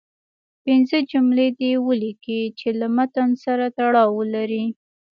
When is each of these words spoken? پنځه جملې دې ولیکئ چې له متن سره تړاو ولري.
پنځه 0.65 0.97
جملې 1.11 1.47
دې 1.59 1.71
ولیکئ 1.87 2.41
چې 2.59 2.67
له 2.79 2.87
متن 2.95 3.29
سره 3.43 3.65
تړاو 3.77 4.11
ولري. 4.19 4.65